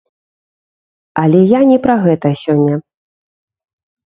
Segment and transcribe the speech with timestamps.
[1.23, 2.75] Але я не пра гэта сёння.